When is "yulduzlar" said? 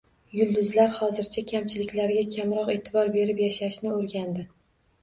0.37-0.95